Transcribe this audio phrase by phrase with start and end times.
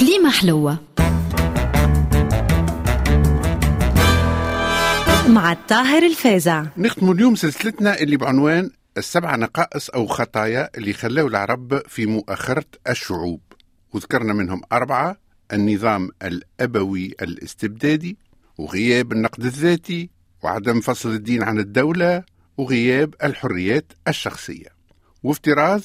[0.00, 0.78] كليمة حلوة.
[5.28, 6.66] مع الطاهر الفازع.
[6.76, 13.40] نختم اليوم سلسلتنا اللي بعنوان السبع نقائص أو خطايا اللي خلوا العرب في مؤخرة الشعوب.
[13.92, 15.16] وذكرنا منهم أربعة
[15.52, 18.18] النظام الأبوي الاستبدادي
[18.58, 20.10] وغياب النقد الذاتي
[20.42, 22.24] وعدم فصل الدين عن الدولة
[22.56, 24.68] وغياب الحريات الشخصية.
[25.22, 25.80] وافتراض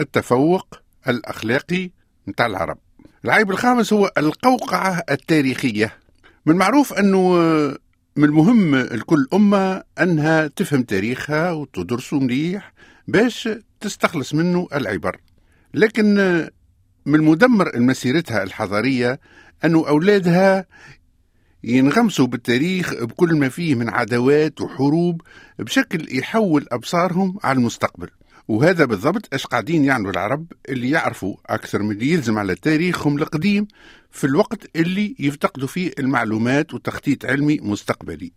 [0.00, 1.90] التفوق الأخلاقي
[2.26, 2.78] متاع العرب.
[3.24, 5.92] العيب الخامس هو القوقعة التاريخية.
[6.46, 7.32] من المعروف أنه
[8.16, 12.72] من المهم لكل أمة أنها تفهم تاريخها وتدرسه مليح
[13.08, 13.48] باش
[13.80, 15.16] تستخلص منه العبر.
[15.74, 16.14] لكن
[17.06, 19.20] من المدمر مسيرتها الحضارية
[19.64, 20.66] أنه أولادها
[21.64, 25.22] ينغمسوا بالتاريخ بكل ما فيه من عداوات وحروب
[25.58, 28.08] بشكل يحول أبصارهم على المستقبل.
[28.48, 33.66] وهذا بالضبط إيش قاعدين يعملوا العرب اللي يعرفوا أكثر من اللي يلزم على تاريخهم القديم
[34.10, 38.32] في الوقت اللي يفتقدوا فيه المعلومات وتخطيط علمي مستقبلي.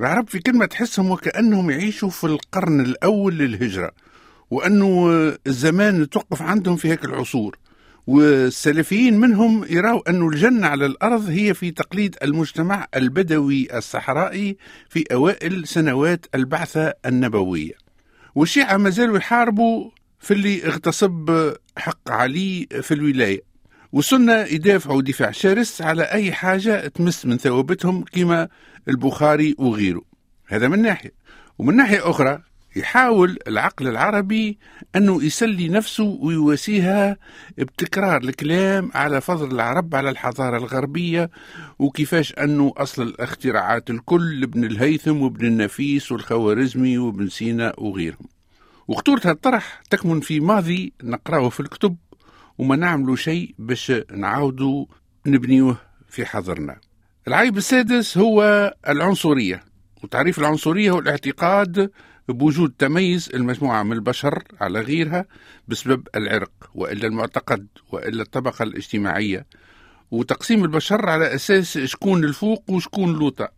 [0.00, 3.90] العرب في كلمة تحسهم وكأنهم يعيشوا في القرن الأول للهجرة
[4.50, 5.08] وأنه
[5.46, 7.58] الزمان توقف عندهم في هيك العصور.
[8.06, 14.56] والسلفيين منهم يراوا أن الجنة على الأرض هي في تقليد المجتمع البدوي الصحرائي
[14.88, 17.87] في أوائل سنوات البعثة النبوية.
[18.38, 23.42] والشيعة ما زالوا يحاربوا في اللي اغتصب حق علي في الولاية.
[23.92, 28.48] والسنة يدافعوا دفاع شرس على أي حاجة تمس من ثوابتهم كما
[28.88, 30.02] البخاري وغيره.
[30.46, 31.12] هذا من ناحية.
[31.58, 32.42] ومن ناحية أخرى
[32.76, 34.58] يحاول العقل العربي
[34.96, 37.16] أنه يسلي نفسه ويواسيها
[37.58, 41.30] بتكرار الكلام على فضل العرب على الحضارة الغربية
[41.78, 48.27] وكيفاش أنه أصل الاختراعات الكل ابن الهيثم وابن النفيس والخوارزمي وابن سينا وغيرهم.
[48.88, 51.96] وخطورة الطرح تكمن في ماضي نقرأه في الكتب
[52.58, 54.86] وما نعملوا شيء باش نعاودوا
[55.26, 55.76] نبنيوه
[56.08, 56.76] في حضرنا.
[57.28, 59.64] العيب السادس هو العنصرية
[60.02, 61.90] وتعريف العنصرية هو الاعتقاد
[62.28, 65.26] بوجود تميز المجموعة من البشر على غيرها
[65.68, 69.46] بسبب العرق وإلا المعتقد وإلا الطبقة الاجتماعية
[70.10, 73.48] وتقسيم البشر على أساس شكون الفوق وشكون لوطا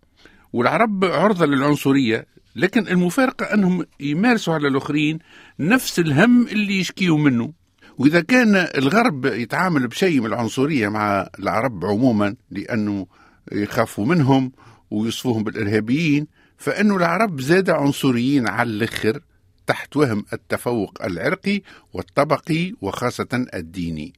[0.53, 5.19] والعرب عرضة للعنصرية لكن المفارقة أنهم يمارسوا على الآخرين
[5.59, 7.53] نفس الهم اللي يشكيوا منه.
[7.99, 13.07] وإذا كان الغرب يتعامل بشيء من العنصرية مع العرب عموما لأنه
[13.53, 14.53] يخافوا منهم
[14.91, 19.21] ويوصفوهم بالإرهابيين فإنه العرب زاد عنصريين على الآخر
[19.67, 21.63] تحت وهم التفوق العرقي
[21.93, 24.13] والطبقي وخاصة الديني.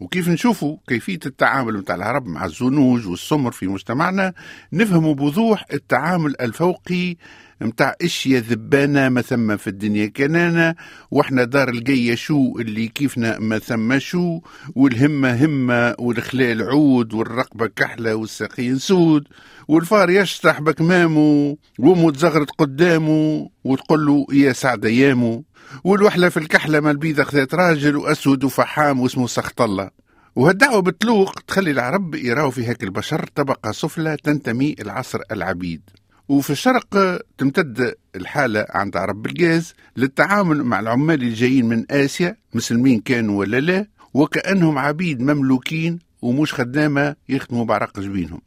[0.00, 4.32] وكيف نشوفوا كيفية التعامل متاع العرب مع الزنوج والسمر في مجتمعنا
[4.72, 7.16] نفهم بوضوح التعامل الفوقي
[7.60, 10.74] متاع إيش يا ذبانة ما ثم في الدنيا كنانة
[11.10, 14.40] وإحنا دار القية شو اللي كيفنا ما ثم شو
[14.74, 19.28] والهمة همة والخلال عود والرقبة كحلة والساقين سود
[19.68, 25.42] والفار يشطح بكمامه وأمه تزغرت قدامه وتقول له يا سعد أيامه.
[25.84, 29.90] والوحلة في الكحلة ما البيضة خذت راجل وأسود وفحام واسمه سخط الله
[30.36, 35.82] وهالدعوة بتلوق تخلي العرب يراو في هيك البشر طبقة سفلى تنتمي العصر العبيد.
[36.28, 43.38] وفي الشرق تمتد الحالة عند عرب الجاز للتعامل مع العمال الجايين من آسيا مسلمين كانوا
[43.38, 48.40] ولا لا وكأنهم عبيد مملوكين ومش خدامة يخدموا بعرق جبينهم.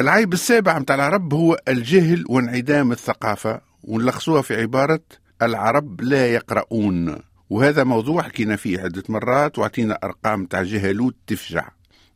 [0.00, 5.00] العيب السابع متاع العرب هو الجهل وانعدام الثقافة ونلخصوها في عبارة
[5.42, 7.16] العرب لا يقرؤون
[7.50, 11.68] وهذا موضوع حكينا فيه عدة مرات وعطينا أرقام تاع جهلوت تفجع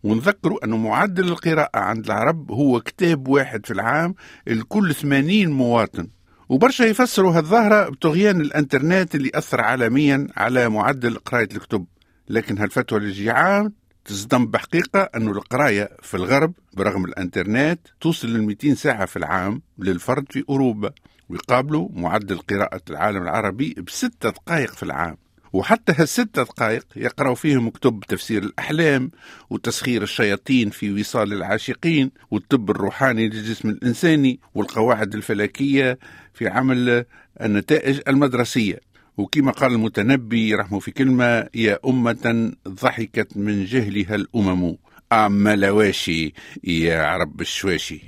[0.04, 4.14] ونذكروا أنه معدل القراءة عند العرب هو كتاب واحد في العام
[4.46, 6.08] لكل 80 مواطن.
[6.48, 11.86] وبرشا يفسروا هالظاهرة بطغيان الإنترنت اللي أثر عالميا على معدل قراية الكتب.
[12.28, 13.72] لكن هالفتوى للجيعان
[14.04, 20.24] تصدم بحقيقة أنه القراية في الغرب برغم الإنترنت توصل ل 200 ساعة في العام للفرد
[20.30, 20.92] في أوروبا.
[21.28, 25.16] ويقابلوا معدل قراءة العالم العربي بستة دقائق في العام.
[25.52, 29.10] وحتى هالستة دقائق يقرأوا فيهم كتب تفسير الأحلام
[29.50, 35.98] وتسخير الشياطين في وصال العاشقين والطب الروحاني للجسم الإنساني والقواعد الفلكية
[36.34, 37.04] في عمل
[37.40, 38.80] النتائج المدرسية.
[39.16, 44.76] وكما قال المتنبي رحمه في كلمة يا أمة ضحكت من جهلها الأمم
[45.12, 46.32] أما لواشي
[46.64, 48.00] يا عرب الشواشي.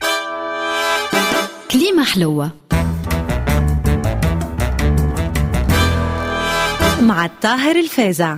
[1.70, 2.50] كليمة حلوة.
[7.06, 8.37] مع الطاهر الفازع.